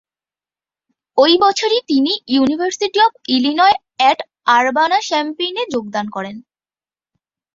ওই 1.17 1.33
বছরই 1.43 1.81
তিনি 1.87 2.11
university 2.27 2.99
of 3.07 3.11
Illinois 3.35 3.77
at 3.99 4.19
Urbana Champaign 4.57 5.55
এ 5.57 5.65
যোগদান 5.73 6.05
করেন। 6.15 6.35